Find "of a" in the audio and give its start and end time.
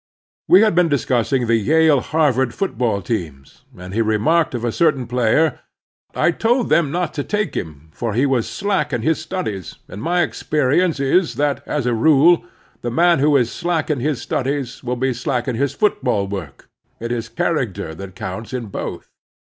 4.55-4.71